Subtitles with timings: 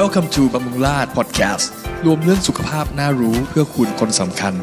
[0.00, 1.66] Welcome to บำรุงราช Podcast
[2.04, 4.54] รวมเรื่องสุขภาพน่ารู้เพื่อคุณคนสำคัญ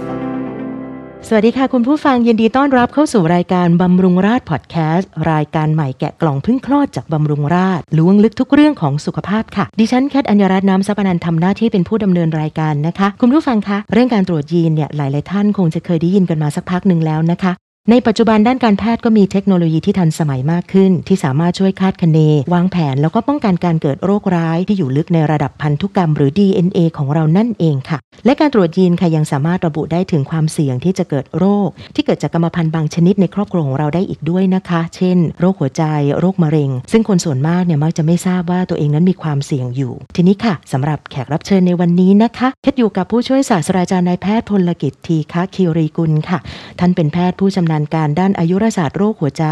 [1.27, 17.53] สวัสดีค่ะคุณผู้ฟังยินดีต้อนรับเข้าสู่รายการบำรุงราชพอดแคสต์รายการใหม่แกะกล่องพึ่งคลอดจากบำรุงราชล้วงลึกทุกเรื่องของสุขภาพค่ะ ดิฉันแคทอัญญรัตน์น้ำซับอนันทำหน้าที่เป็นผู้ดำเนินรายการนะคะ คุณผู้ฟังคะ เรื่องการตรวจยีนเนี่ยหลาย ๆ ท่านคงจะเคยได้ยินกันมาสักพักหนึ่งแล้วนะคะ
[17.89, 22.19] ในปัจจุบันด้านการแพทย์ก็มีเทคโนโลยีที่ทันสมัยมากขึ้น ที่สามารถช่วยคาดคะเน
[22.53, 35.83] วางแผนแล้วก็ป้องกันการเกิดโรคร้ายที่อยู่ลึกในระดับพันธุกรรม หรือ DNA ของเรานั่นเองค่ะ และการตรวจยีนค่ะยังสามารถระบุได้ถึงความเสี่ยงที่จะเกิดโรค ที่เกิดจากกรรมพันธุ์บางชนิดในครอบครัวของเราได้อีกด้วยนะคะ เช่น โรคหัวใจ
[36.19, 46.39] โรคมะเร็ง ซึ่งคนส่วนมากเนี่ยมักจะไม่ทราบว่าตัวเองนั้นมีความเสี่ยงอยู่ ทีนี้ค่ะสำหรับแขกรับเชิญในวันนี้นะคะเพชรอยู่กับผู้ช่วยศาสตราจารย์นายแพทย์พลกิจทีคะคิรีกุลค่ะ
[46.79, 49.45] ท่านเป็นแพทย์ผู้ชำนาญการด้านอายุรศาสตร์โรคหัวใจ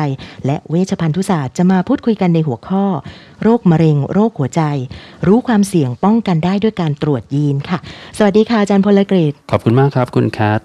[0.46, 2.86] และเวชภัณฑ์ศาสตร์จะมาพูดคุยกันในหัวข้อ
[3.44, 4.62] โรคมะเร็งโรคหัวใจ
[5.28, 7.80] รู้ความเสี่ยงป้องกันได้ด้วยการตรวจยีนค่ะ
[8.18, 10.62] สวัสดีค่ะอาจารย์พลกฤษขอบคุณมากครับคุณแคท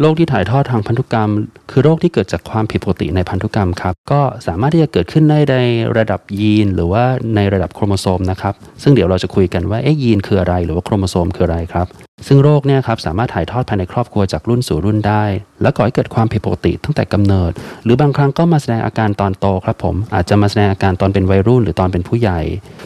[0.00, 1.30] โรคที่ถ่ายทอดทางพันธุกรรม
[1.70, 5.56] คือโรคที่เกิดจากความผิดปกติในพันธุกรรมครับก็สามารถที่จะเกิดขึ้นได้ใน
[5.98, 7.04] ระดับยีน หรือว่า
[7.36, 11.86] ในระดับโครโมโซมนะครับซึ่งเดี๋ยวเราจะคุยกันว่าเอ๊ะยีนคืออะไรหรือว่าโครโมโซมคืออะไรครับ
[12.26, 15.24] ซึ่งโรคเนี่ยครับสามารถถ่ายทอดภายในครอบครัวจากรุ่นสู่รุ่นได้
[15.62, 17.52] และก่อให้เกิดความผิดปกติตั้งแต่กำเนิด
[17.84, 22.40] หรือบางครั้งก็มาแสดงอาการตอนโตครับผมอาจจะมาแสดงอาการตอนเป็นวัยรุ่นหรือตอนเป็นผู้ใหญ่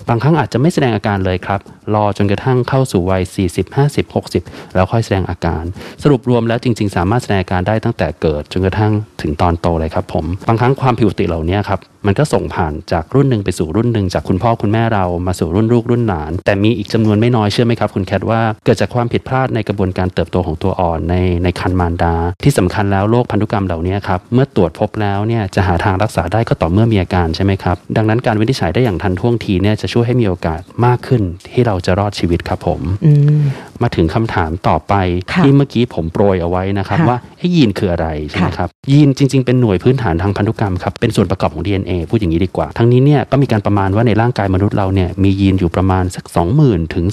[0.09, 1.61] บางครั้งอาจจะไม่แสดงอาการเลยครับ
[1.95, 5.65] รอจนกระทั่งเข้าสู่วัย 40 50 60 แล้วค่อยแสดงอาการ
[6.03, 8.93] สรุปรวมแล้วจริง ๆ สามารถแสดงอาการได้ตั้งแต่เกิดจนกระทั่ง
[9.23, 33.41] ถึงตอนโตเลยครับผมบางครั้งความผิดปกติเหล่านี้ครับมันก็ส่งผ่านจากรุ่นหนึ่งไปสู่รุ่นหนึ่งจากคุณพ่อคุณแม่เรามาสู่รุ่นลูกรุ่นหลาน แต่มีอีกจำนวนไม่น้อยเชื่อไหมครับคุณแคทว่าเกิดจากความผิดพลาดในกระบวนการเติบโตของตัวอ่อนในในคันมารดา ที่สำคัญแล้วโรคพันธุกรรมเหล่านี้ครับเมื่อตรวจพบแล้วเนี่ยจะหาทางรักษาได้ก็ต่อเมื่อมีอาการใช่ไหมครับ ดังนั้นการวินิจฉัยได้อย่างทันท่วงทีเนี่ยจะช่วยให้มีโอกาสมากขึ้นที่เราจะรอดชีวิตครับผมอืม
[33.83, 34.95] มาถึงคำถามต่อไป
[35.33, 46.25] ค่ะที่เมื่อกี้ผมโปรยเอาไว้นะครับค่ะว่าไอ้ยีนคืออะไรใช่ไหมครับยีนจริง ๆ เป็นหน่วยพื้นฐานทางพันธุกรรมครับเป็นส่วนประกอบของ DNA พูดอย่างนี้ดีกว่า ทั้งนี้เนี่ยก็มีการประมาณว่าในร่างกายมนุษย์เราเนี่ยมียีนอยู่ประมาณสัก
[46.61, 47.07] 20,000 ถึง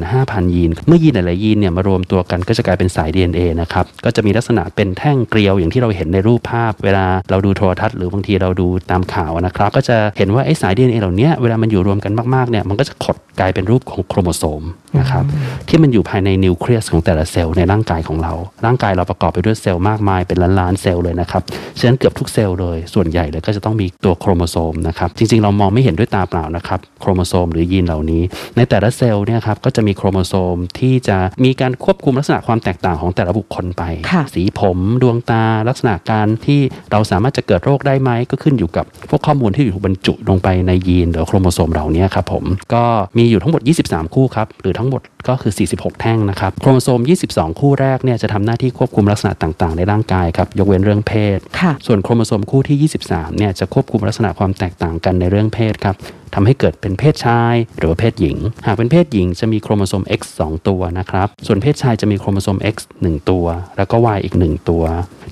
[0.00, 14.62] 25,000 ยีน เมื่อยีนหลายๆยีนเนี่ยมารวมตัวกันก็จะกลายเป็นสาย DNA นะครับก็จะมีลักษณะเป็นแท่งเกลียวอย่างที่เราเห็นในรูปภาพ เวลาเราดูโทรทัศน์หรือบางทีเราดูตามข่าวนะครับก็จะเห็นว่าไอ้สาย DNA เหล่านี้เวลามันอยู่รวมกันมากๆเนี่ยมันก็จะขดกลายเป็นรูปของโครโมโซม
[14.98, 15.24] นะครับ
[15.68, 18.32] ที่มันอยู่ภายในนิวเคลียสของแต่ละเซลล์ในร่างกายของเรา
[18.64, 21.42] ร่างกายเราประกอบไปด้วยเซลล์มากมายเป็นล้านๆเซลล์เลยนะครับ
[21.78, 28.22] ฉะนั้นเกือบทุกเซลล์เลยส่วนใหญ่เลยก็จะต้องมีตัวโครโมโซมนะครับจริงๆ เรามองไม่เห็นด้วยตาเปล่านะครับโครโมโซมหรือยีนเหล่านี้
[28.56, 36.60] ในแต่ละเซลล์เนี่ยครับก็จะมีโครโมโซมที่จะมีการควบคุมลักษณะความแตกต่างของแต่ละบุคคลไปค่ะสีผมดวงตาลักษณะการที่
[36.90, 42.44] เราสามารถจะเกิดโรคได้ไหมก็ขึ้นอยู่กับพวกข้อมูลที่อยู่บรรจุลงไปในยีนหรือโครโมโซมเหล่านี้ครับผม
[42.74, 42.84] ก็
[43.16, 47.00] มีอยู่ทั้งหมด 23 คู่ครับหรือทั้งหมด ก็คือ 46 แท่งนะครับ โครโมโซม
[47.30, 55.96] 22 คู่แรกเนี่ยจะทำหน้าที่ควบคุมลักษณะต่างๆ ในร่างกายครับ ยกเว้นเรื่องเพศค่ะส่วนโครโมโซมคู่ที่ 23 เนี่ยจะควบคุมลักษณะความแตกต่างกันในเรื่องเพศครับ
[56.34, 64.84] ทำให้เกิดเป็นเพศชาย หรือว่าเพศหญิง หากเป็นเพศหญิงจะมีโครโมโซม X 2 ตัวนะครับ ส่วนเพศชายจะมีโครโมโซม X 1 ตัว แล้วก็ Y อีก 1 ตัว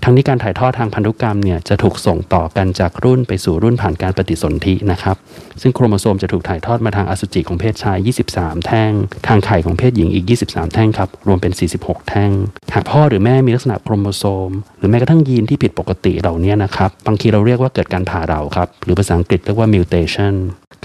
[0.05, 5.17] ทั้งนี้การถ่ายทอดทางพันธุกรรมเนี่ยจะถูกส่งต่อกันจากรุ่นไปสู่รุ่นผ่านการปฏิสนธินะครับ
[5.61, 7.99] ซึ่งโครโมโซมจะถูกถ่ายทอดมาทางอสุจิของเพศชาย
[8.35, 8.93] 23 แท่ง
[9.27, 12.31] ทางไข่ของเพศหญิงอีก 23 แท่งครับ รวมเป็น 46 แท่ง
[12.75, 20.35] หากพ่อหรือแม่มีลักษณะโครโมโซม หรือแม้กระทั่งยีนที่ผิดปกติเหล่านี้นะครับ บางทีเราเรียกว่าเกิดการผ่าเหล่าครับ หรือภาษาอังกฤษเรียกว่า mutation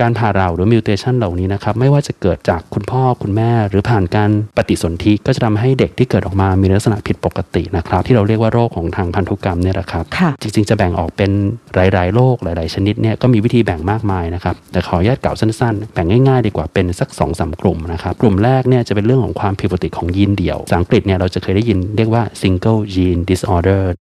[0.01, 11.31] การผ่าเราหรือ mutation เหล่านี้นะครับไม่ว่าจะเกิดจากคุณพ่อคุณแม่ หรือผ่านการปฏิสนธิก็จะทำให้เด็กที่เกิดออกมามีลักษณะผิดปกตินะครับที่เราเรียกว่าโรคของทางพันธุกรรมเนี่ยแหละครับค่ะจริงๆจะแบ่งออกเป็น
[11.75, 24.08] หลาย ๆ โรคหลาย ๆ ชนิดเนี่ยก็มีวิธีแบ่งมากมายนะครับแต่ขออนุญาตกล่าวสั้น ๆ แบ่งง่ายๆ ดีกว่าเป็นสัก2อสกลุ่มนะครับกลุ่มแรกเนี่ยจะเป็นเรื่องของความผิดปกติของยีนเดี่ยวภาษาอังกฤษเนี่ยเราจะเคยได้ยินเรียกว่า single gene disorder ค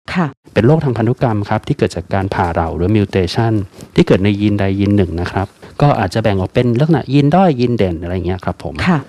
[0.53, 3.53] เป็นโรคทางพันธุกรรมครับที่เกิดจากการผ่าเราหรือ mutation
[3.95, 5.47] ที่เกิดในยีนใดยีนหนึ่งนะครับ
[5.81, 8.99] ก็อาจจะแบ่งออกเป็นลักษณะยีนด้อยยีนเด่นอะไรอย่างเงี้ยครับผมค่ะ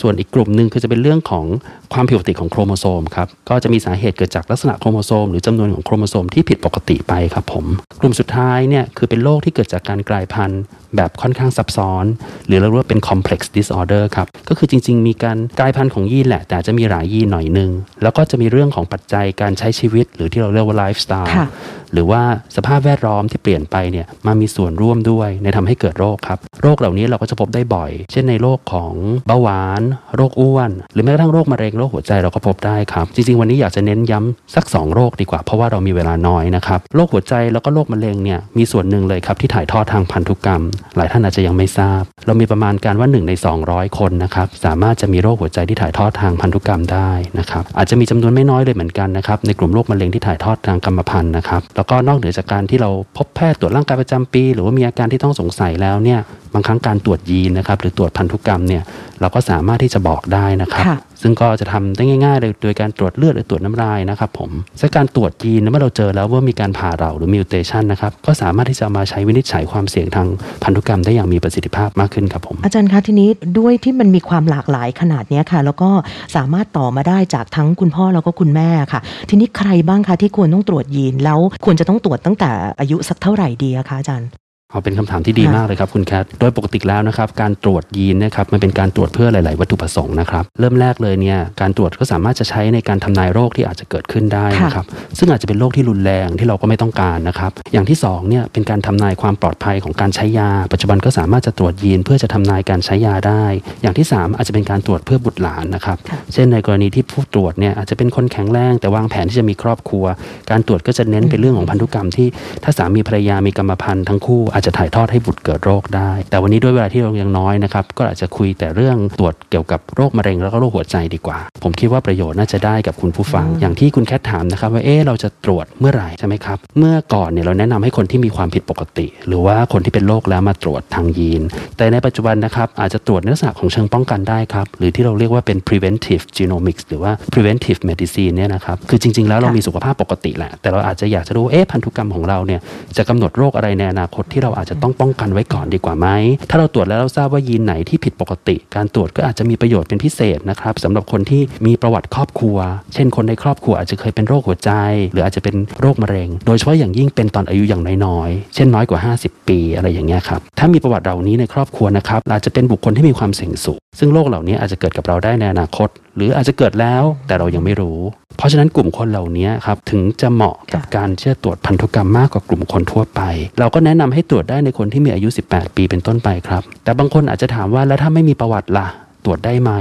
[0.00, 1.44] ส่วนอีกกลุ่มหนึ่งคือจะเป็นเรื่องของ
[1.92, 7.64] ความผิดปกติของโครโมโซมครับก็จะมีสาเหตุเกิดจากลักษณะโครโมโซมหรือจำนวนของโครโมโซมที่ผิดปกติไปครับผม
[8.00, 10.60] กลุ่มสุดท้ายเนี่ยคือเป็นโรคที่เกิดจากการกลายพันธุ์
[10.96, 12.04] แบบค่อนข้างซับซ้อน
[12.46, 17.70] หรือเราเรียกว่าเป็น complex disorder ครับ ก็คือจริง ๆ มีการกลายพันธุ์ของยีนแหละ แต่อาจจะมีหลายยีนหน่อยหนึ่ง
[18.02, 21.48] แล้วก็จะมีเรื่องของปัจจัยการใช้ชีวิต หรือที่เราเรียกว่าไลฟ์สไตล์ค่ะ
[21.92, 22.22] หรือว่า
[22.56, 28.92] สภาพแวดล้อมที่เปลี่ยนไปเนี่ยมามีส่วนร่วมด้วยในทำให้เกิดโรคครับโรคเหล่านี้เราก็จะพบได้บ่อย เช่นในโรคของ
[29.26, 29.82] เบาหวาน
[30.16, 40.62] โรคอ้วน หรือแม้กระทั่งโรคมะเร็งโรคหัวใจเราก็พบได้ครับ จริง ๆ วันนี้อยากจะเน้นย้ำสัก 2 โรคดีกว่าเพราะว่าเรามีเวลาน้อยนะครับโรคหัวใจแล้วก็โรคมะเร็งเนี่ยมีส่วนหนึ่งเลยครับที่ถ่ายทอดทางพันธุกรรม
[40.96, 43.32] หลายท่านอาจจะยังไม่ทราบ เรามีประมาณการว่า 1 ใน
[43.64, 56.20] 200 คนนะครับสามารถจะมีโรคหัวใจที่ถ่ายทอดทางพันธุกรรมได้นะครับอาจจะมีจำนวนไม่น้อยเลยเหมือนกันนะครับในกลุ่มโรคมะเร็งที่ถ่ายทอดทางกรรมพันธุ์นะครับแล้วก็นอกเหนือจากการที่เราพบแพทย์ตรวจร่างกายประจำปี หรือว่ามีอาการที่ต้องสงสัยแล้วเนี่ย
[56.54, 58.82] บางครั้งการตรวจยีนนะครับหรือตรวจพันธุกรรมเนี่ย
[59.20, 64.50] เราก็สามารถที่จะบอกได้นะครับค่ะซึ่งก็จะทำได้ง่ายๆเลยโดยการตรวจเลือดหรือตรวจน้ำลายนะครับผม
[64.80, 70.28] ซึ่งการตรวจยีนเมื่อเราเจอแล้วว่ามีการผ่าเราหรือมิวเทชันนะครับก็สามารถที่จะเอามาใช้วินิจฉัยความเสี่ยงทาง
[70.62, 73.28] พันธุกรรมได้อย่างมีประสิทธิภาพมากขึ้นครับผมอาจารย์คะทีนี้
[73.58, 75.90] ด้วยที่มันมีความหลากหลายขนาดเนี้ยค่ะ แล้วก็
[76.36, 84.28] สามารถต่อมาได้จากทั้งคุณพ่อแล้วก็คุณแม่ค่ะ ทีนี้ใครบ้างคะที่ควรต้องตรวจยีนแล้วควรจะต้องตรวจตั้งแต่อายุสักเท่าไหร่ดีอะคะอาจารย์
[84.72, 94.86] เอาเป็นคำถามที่ดีค่ะมากเลยครับคุณแคท โดยปกติแล้วนะครับการตรวจยีนนะครับมันเป็นการตรวจเพื่อหลาย ๆ วัตถุประสงค์นะครับเริ่มแรกเลยเนี่ยการตรวจก็สามารถจะใช้ในการทำนายโรคที่อาจจะเกิดขึ้นได้นะครับ
[95.18, 103.44] ซึ่งอาจจะเป็นโรคที่รุนแรงที่เราก็ไม่ต้องการนะครับอย่างที่สองเนี่ยเป็นการทำนายความปลอดภัยของการใช้ยา ปัจจุบันก็สามารถจะตรวจยีนเพื่อจะทำนายการใช้ยาได้
[103.82, 110.04] อย่างที่สามอาจจะเป็นการตรวจเพื่อบุตรหลานนะครับค่ะเช่นในกรณีที่ผู้ตรวจเนี่ยอาจจะเป็นคนแข็งแรงแต่วางแผนที่จะมีครอบครัว
[110.50, 112.28] การตรวจก็จะเน้นเป็นเรื่องของพันธุกรรมที่
[112.64, 131.42] ถ้าสามีภรรยามีกรรมพันธุ์ทั้งคู่อาจจะถ่ายทอดให้บุตรเกิดโรคได้ แต่วันนี้ด้วยเวลาที่เรายังน้อยนะครับก็อาจจะคุยแต่เรื่องตรวจเกี่ยวกับโรคมะเร็งแล้วก็โรคหัวใจดีกว่า ผมคิดว่าประโยชน์น่าจะได้กับคุณผู้ฟัง อย่างที่คุณแคทถามนะครับว่าเอ๊ะเราจะตรวจเมื่อไหร่ใช่ไหมครับเมื่อก่อนเนี่ยเราแนะนำให้คนที่มีความผิดปกติ หรือว่าคนที่เป็นโรคแล้วมาตรวจทางยีน
[131.76, 142.60] แต่ในปัจจุบันนะครับอาจจะตรวจในลักษณะของเชิงป้องกันได้ครับหรือที่เราเรียกว่าเป็น preventive genomics หรือว่า preventive medicine เนี่ยนะครับคือจริง ๆ แล้วเราค่ะมีสุขภาพปกติแหละแต่เราอาจจะอยากจะรู้ว่าเอ๊ะพันธุกรรมของเราเนี่ย
[142.96, 146.06] จะกำหนดโรคอะไรในอนาคตที่เราอาจจะต้องป้องกันไว้ก่อนดีกว่าไหม
[146.50, 152.58] ถ้าเราตรวจแล้วเราทราบว่ายีนไหนที่ผิดปกติ การตรวจก็อาจจะมีประโยชน์เป็นพิเศษนะครับสำหรับคนที่มีประวัติครอบครัว
[152.94, 154.70] เช่นคนในครอบครัวอาจจะเคยเป็นโรคหัวใจ
[155.12, 167.98] หรืออาจจะเป็นโรคมะเร็ง โดยเฉพาะอย่างยิ่งเป็นตอนอายุอย่างน้อยๆ เช่นน้อยกว่า 50 ปีอะไรอย่างเงี้ยครับ ถ้ามีประวัติเหล่านี้ในครอบครัวนะครับอาจจะเป็นบุคคลที่มีความเสี่ยงสูง ซึ่งโรคเหล่านี้อาจจะเกิดกับเราได้ในอนาคต หรืออาจจะเกิดแล้วแต่เรายังไม่รู้
[168.36, 173.20] เพราะฉะนั้นกลุ่มคนเหล่านี้ครับถึงจะเหมาะกับค่ะการเชื่อตรวจพันธุกรรมมากกว่ากลุ่มคนทั่วไป
[173.58, 179.72] เราก็แนะนำให้ตรวจได้ในคนที่มีอายุ 18 ปีเป็นต้นไปครับ แต่บางคนอาจจะถามว่าแล้วถ้าไม่มีประวัติล่ะต รวจได้ไหม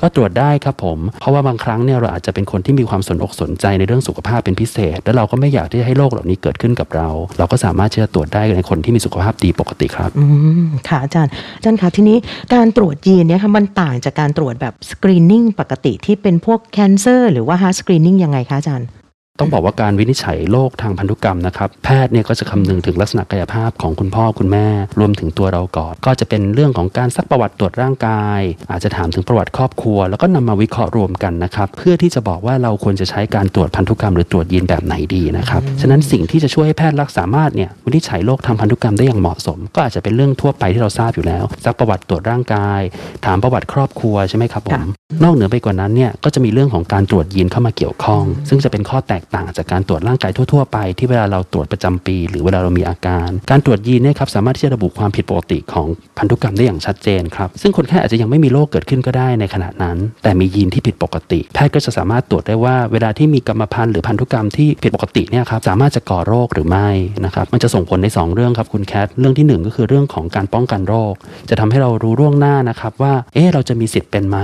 [0.00, 7.08] ก็ตรวจได้ครับผม เพราะว่าบางครั้งเนี่ยเราอาจจะเป็นคนที่มีความสนอกสนใจในเรื่องสุขภาพเป็นพิเศษ แล้วเราก็ไม่อยากที่จะให้โรคเหล่านี้เกิดขึ้นกับเรา
[7.38, 10.24] เราก็สามารถที่จะตรวจได้ในคนที่มีสุขภาพดีปกติครับอื
[10.60, 12.18] มค่ะอาจารย์อาจารย์คะทีนี้
[12.54, 18.86] การตรวจยีนเนี่ยค่ะมันต่างจากการตรวจแบบ screening ปกติที่เป็นพวก cancer หรือว่า heart screening ยังไงคะอาจารย์
[19.38, 24.66] ต้องบอกว่าการวินิจฉัยโรคทางพันธุกรรมนะครับ แพทย์เนี่ยก็จะคำนึงถึงลักษณะกายภาพของคุณพ่อคุณแม่
[24.98, 28.40] รวมถึงตัวเราก่อน ก็จะเป็นเรื่องของการซักประวัติตรวจร่างกาย
[28.70, 42.80] อาจจะถามถึงประวัติครอบครัว แล้วก็นำมาวิเคราะห์รวมกันนะครับเพื่อที่จะบอกว่าเราควรจะใช้การตรวจพันธุกรรมหรือตรวจยีนแบบไหนดีนะครับฉะนั้นสิ่งที่จะช่วยให้แพทย์รักษาสามารถเนี่ยวินิจฉัยโรคทางพันธุกรรมได้อย่างเหมาะสม ก็อาจจะเป็นเรื่องทั่วไปที่เราทราบอยู่แล้วซักประวัติตรวจร่างกาย
[43.24, 44.82] ถามประวัติครอบครัวใช่ไหมครับผม
[45.22, 55.86] นอกเหนือไปกว่านั้นเนี่ยก็จะมีเรื่องของการตรวจยีนเข้ามาเกี่ยวข้อง ซึ่งจะเป็นข้อแตกต่างจากการตรวจร่างกายทั่วๆไปที่เวลาเราตรวจประจำปี หรือเวลาเรามีอาการ การตรวจยีนเนี่ยครับสามารถที่จะระบุความผิดปกติของ
[56.18, 66.88] พันธุกรรมได้อย่างชัดเจนครับซึ่งคนไข้อาจจะยังไม่มีโรคเกิดขึ้นก็ได้ในขณะนั้น แต่มียีนที่ผิดปกติ แพทย์ก็จะสามารถตรวจได้ว่าเวลาที่มีกรรมพันธุ์หรือพันธุกรรมที่ผิดปกติเนี่ยครับสามารถจะก่อโรคหรือไม่
[67.24, 71.14] นะครับมันจะส่งผลในสองเรื่องครับคุณแคทเรื่องที่หนึ่งก็คือเรื่องของการป้องกันโรค
[71.50, 74.38] จะทำให้เรารู้ล่วงหน้านะครับว่าเอ๊ะเราจะมีสิทธิ์เป็นไหม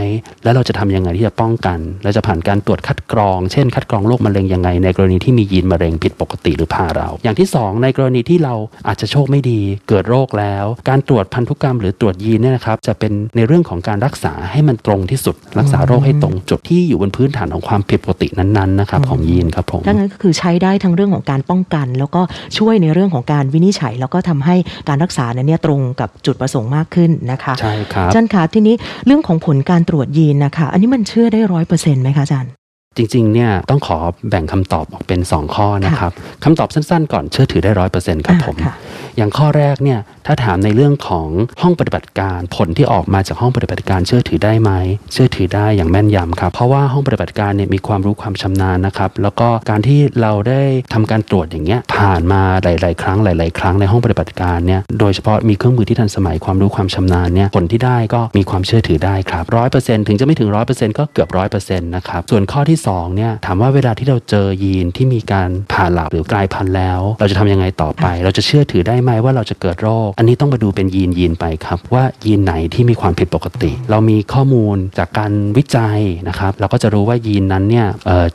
[0.45, 8.55] แล้วเราจะทำยังไงที่จะป้องกันเราจะผ่านการตรวจคัดกรอง เช่น คัดกรองโรคมะเร็งยังไงในกรณีที่มียีนมะเร็งผิดปกติหรือพาเรา อย่างที่สองในกรณีที่เรา
[8.89, 22.23] อาจจะโชคไม่ดี เกิดโรคแล้ว การตรวจพันธุกรรมหรือตรวจยีนเนี่ยนะครับจะเป็นในเรื่องของการรักษาให้มันตรงที่สุด รักษาโรคให้ตรงจุดที่อยู่บนพื้นฐานของความผิดปกตินั้นๆนะครับของยีนครับผมดังนั้นก็คือใช้ได้ทั้งเรื่องของการป้องกัน แล้วก็
[22.59, 24.57] ช่วยในเรื่องของการวินิจฉัย แล้วก็ทำให้
[24.89, 28.75] การรักษานั้นเนี่ยตรงกับจุดประสงค์มากขึ้นนะคะใช่ครับอาจารย์คะทีนี้
[29.07, 32.53] เรื่องของผลการตรวจยีนนะคะ อันนี้มันเชื่อได้ร้อยเปอร์เซ็นต์ไหมคะอาจารย์
[32.97, 33.99] จริงๆ เนี่ยต้องขอ
[34.31, 36.13] แบ่งคำตอบออกเป็น 2 ข้อนะครับ
[36.45, 38.75] คำตอบสั้นๆ ก่อนเชื่อถือได้ร้อยเปอร์เซ็นต์ครับผมอ่าค่ะ
[39.17, 41.29] อย่างข้อแรกเนี่ยถ้าถามในเรื่องของ
[41.63, 44.71] ห้องปฏิบัติการผลที่ออกมาจากห้องปฏิบัติการเชื่อถือได้ไหม
[45.13, 50.63] เชื่อถือได้อย่างแม่นยำครับ เพราะว่าห้องปฏิบัติการเนี่ยมีความรู้ความชำนาญนะครับ แล้วก็การที่เราได้
[50.95, 77.87] ทำการตรวจอย่างเงี้ยผ่านมาหลาย ๆ ครั้งหลาย ๆ ครั้งในห้องปฏิบัติการเนี่ยโดยเฉพาะมีเครื่องมือที่ทันสมัยความรู้ความชำนาญเนี่ยผลที่ได้ก็มีความเชื่อถือได้ครับร้อยเปอร์เซ็นต์ถึงจะไม่ถึงร้อยเปอร์เซ็นต์ก็เกือบร้อยเปอร์เซ็นต์นะครับส่วนข้อที่2เนี่ยถามว่าเวลาที่เราเจอยีนที่มีการผ่าหลับหรือกลายพันธุ์แล้ว เราจะทำยังไงต่อไป เราจะเชื่อถือได้ไหมว่าเราจะเกิดโรค อันนี้ต้องมาดูเป็นยีนยีนไปครับ ว่ายีนไหนที่มีความผิดปกติ เรามีข้อมูลจากการวิจัยนะครับเราก็จะรู้ว่ายีนนั้นเนี่ย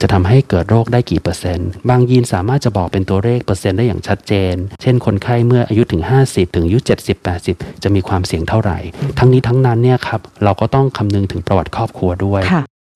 [0.02, 8.78] จะทำให้เกิดโรคได้กี่เปอร์เซ็นต์บางยีนสามารถจะบอกเป็นตัวเลขเปอร์เซ็นต์ได้อย่างชัดเจน เช่นคนไข้เมื่ออายุถึง 50 ถึงอายุ 70 80 จะมีความเสี่ยงเท่าไหร่
[9.20, 12.42] ทั้งนี้ทั้งนั้นเนี่ยครับเราก็ต้องคำนึงถึงประวัติครอบครัวด้วย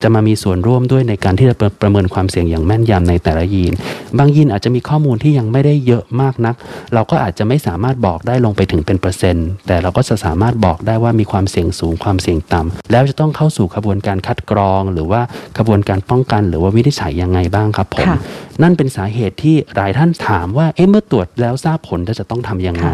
[0.04, 3.72] จะมามีส่วนร่วมด้วยในการที่จะประประเมินความเสี่ยงอย่างแม่นยำในแต่ละยีน
[4.18, 6.54] บางยีนอาจจะมีข้อมูลที่ยังไม่ได้เยอะมากนัก
[6.94, 15.20] เราก็อาจจะไม่สามารถบอกได้ลงไปถึงเป็นเปอร์เซ็นต์ แต่เราก็จะสามารถบอกได้ว่ามีความเสี่ยงสูงความเสี่ยงต่ำแล้วจะต้องเข้าสู่กระบวนการคัดกรอง หรือว่า
[15.56, 18.18] กระบวนการป้องกัน หรือว่าวินิจฉัยยังไงบ้างครับผมค่ะ
[18.62, 22.88] นั่นเป็นสาเหตุที่หลายท่านถามว่าเอ๊ะเมื่อตรวจแล้วทราบผลแล้วจะต้องทำยังไง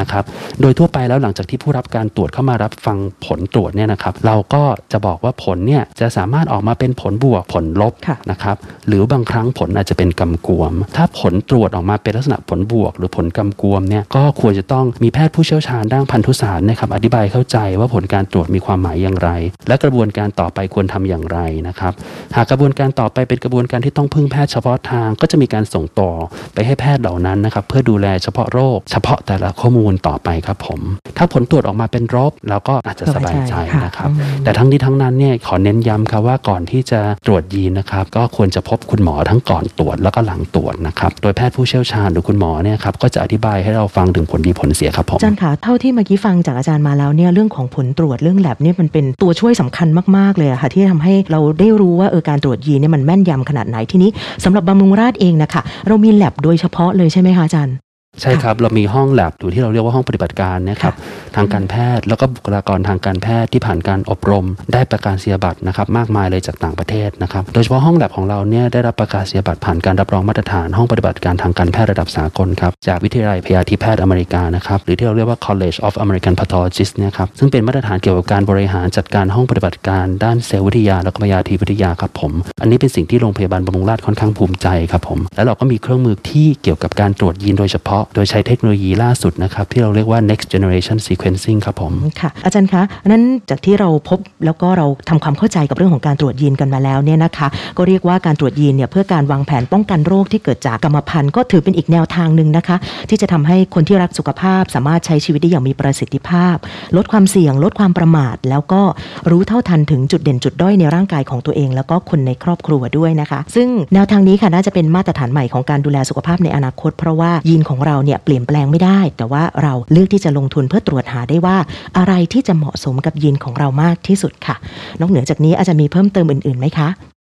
[0.00, 0.24] นะครับ
[0.60, 8.56] โดยทั่วไปแล้วหลังจากที่ผู้รับการตรวจเข้ามารับฟังผลตรวจเนี่ยนะครับเราก็จะบอกว่าผลเนี่ยจะสามารถออกมาเป็นผลบวกผลลบค่ะนะครับ
[8.88, 19.30] หรือบางครั้งผลอาจจะเป็นกำกวม ถ้าผลตรวจออกมาเป็นลักษณะผลบวก หรือผลกำกวมเนี่ยก็ควรจะต้องมีแพทย์ผู้เชี่ยวชาญด้านพันธุศาสตร์นะครับอธิบายเข้าใจว่าผลการตรวจมีความหมายอย่างไร
[19.68, 21.92] และกระบวนการต่อไปควรทำอย่างไรนะครับ
[22.36, 26.10] หากกระบวนการต่อไปเป็นกระบวนการที่ต้องพึ่งแพทย์เฉพาะทางก็จะมีการส่งต่อ
[26.54, 30.80] ไปให้แพทย์เหล่านั้นนะครับเพื่อดูแลเฉพาะโรค เฉพาะแต่ละข้อมูลต่อไปครับผม
[31.16, 54.10] ถ้าผลตรวจออกมาเป็นลบเราก็อาจจะสบายใจค่ะนะครับอืมแต่ทั้งนี้ทั้งนั้นเนี่ยขอเน้นย้ำครับว่าก่อนที่จะตรวจยีนนะครับก็ควรจะพบคุณหมอทั้งก่อนตรวจแล้วก็หลังตรวจนะครับโดยแพทย์ผู้เชี่ยวชาญหรือคุณหมอเนี่ยครับก็จะอธิบายให้เราฟังถึงผลดีผลเสียครับผมอาจารย์คะเท่าที่เมื่อกี้ฟังจากอาจารย์มาแล้วเนี่ยเรื่องของผลตรวจเรื่องแลบเนี่ยมันเป็นตัวช่วยสำคัญมากๆเลยค่ะที่ทำให้เราได้รู้ว่าเออการตรวจยีนเนี่ยมันแม่นยำขนาดไหนทีนี้
[54.44, 57.74] สำหรับบำรุงราษฎร์เองนะคะเรามีแลบโดยเฉพาะเลยใช่ไหมคะอาจารย์
[58.22, 60.94] ใช่ครับเรามีห้องแลบอยู่ที่เราเรียกว่าห้องปฏิบัติการนะครับ
[61.36, 102.76] ทางการแพทย์แล้วก็บุคลากรทางการแพทย์ที่ผ่านการอบรม ได้ประกาศนียบัตรนะครับมากมายเลยจากต่างประเทศนะครับโดยเฉพาะห้องแลบของเราเนี่ยได้รับประกาศนียบัตรผ่านการรับรองมาตรฐานห้องปฏิบัติการทางการแพทย์ระดับสากลครับจากวิทยาลัยพยาธิแพทย์อเมริกานะครับหรือที่เราเรียกว่า College of American Pathologists เนี่ยครับซึ่งเป็นมาตรฐานเกี่ยวกับการบริหารจัดการห้องปฏิบัติการด้านเซลล์วิทยาแล้วก็พยาธิวิทยาครับผม อันนี้เป็นสิ่งที่โรงพยาบาลบำรุงราษฎร์ค่อนข้างภูมิใจครับผมแล้วเราก็มีเครื่องมือที่เกี่ยวกับการตรวจยีนโดยเฉพาะโดยใช้เทคโนโลยีล่าสุดนะครับที่เราเรียกว่า next generation sequencing ครับผมค่ะอาจารย์คะนนั้นจากที่เราพบแล้วก็เราทำความเข้าใจกับเรื่องของการตรวจยีนกันมาแล้วเนี่ยนะคะก็เรียกว่าการตรวจยีนเนี่ยเพื่อการวางแผนป้องกันโรคที่เกิดจากกรรมพันธุ์ก็ถือเป็นอีกแนวทางหนึ่งนะคะ
[103.08, 106.56] ที่จะทำให้คนที่รักสุขภาพ สามารถใช้ชีวิตได้อย่างมีประสิทธิภาพ
[106.96, 108.82] ลดความเสี่ยง ลดความประมาท แล้วก็
[109.30, 121.56] รู้เท่าทันถึงจุดเด่นจุดด้อยในร่างกายของตัวเอง แล้วก็คนในครอบครัวด้วยนะคะ ซึ่งแนวทางนี้ค่ะน่าจะเป็นมาตรฐานใหม่ของการดูแลสุขภาพในอนาคต เพราะว่ายีนของเราเนี่ยเปลี่ยนแปลงไม่ได้ แต่ว่าเราเลือกที่จะลงทุนเพื่อตรวจหาได้ว่า
[121.98, 124.56] อะไรที่จะเหมาะสมกับยีนของเรามากที่สุดค่ะ
[125.00, 126.90] นอกเหนือจากนี้อาจจะมีเพิ่มเติมอื่นๆไหมคะ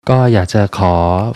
[0.09, 0.93] ก็อยากจะขอ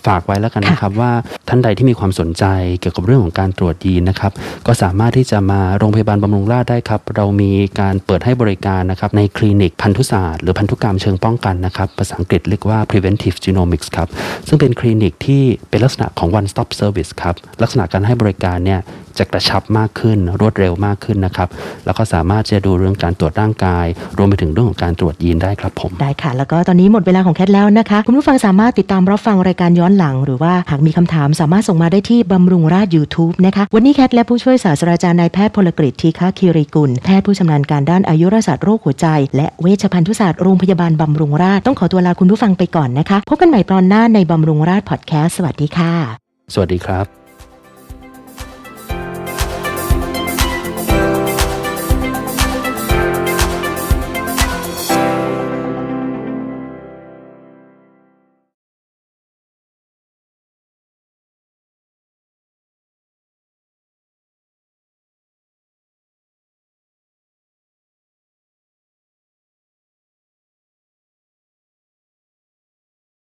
[0.07, 1.11] ฝากไว้แล้วกันนะครับว่า
[1.49, 2.43] ท่านใดที่มีความสนใจ
[2.79, 4.31] เกี่ยวกับเรื่องของการตรวจยีนนะครับ
[4.67, 14.07] ก็สามารถที่จะมาโรงพยาบาลบำรุงราษฎร์ได้ครับ เรามีการเปิดให้บริการนะครับในคลินิกพันธุศาสตร์หรือพันธุกรรมเชิงป้องกันนะครับ ภาษาอังกฤษเรียกว่า preventive genomics ครับ
[14.47, 18.79] ซึ่งเป็นคลินิกที่เป็นลักษณะของ one stop service ครับ ลักษณะการให้บริการเนี่ย
[19.17, 21.48] จะกระชับมากขึ้น รวดเร็วมากขึ้นนะครับ
[21.86, 23.86] แล้วก็สามารถจะดูเรื่องการตรวจร่างกาย
[24.17, 45.93] รวมไปถึงเรื่องของการตรวจยีนได้ครับผมได้ค่ะ แล้วก็ตอนนี้หมดเวลาของแคทแล้วนะคะ คุณผู้ฟังสามารถติดตามรับฟังรายการย้อนหลัง หรือว่าหากมีคำถามสามารถส่งมาได้ที่บำรุงราช YouTube นะคะวันนี้แคทและผู้ช่วยศาสตราจารย์นายแพทย์พลกฤษทีฆาคิริกุลแพทย์ผู้ชำนาญการด้านอายุรศาสตร์โรคหัวใจ และเวชภัณฑ์ศาสตร์โรงพยาบาลบำรุงราชต้องขอตัวลาคุณผู้ฟังไปก่อนนะคะพบกันใหม่ตอนหน้าในบำรุงราชพอดแคสต์สวัสดีค่ะ
[46.53, 47.22] สวัสดีครับ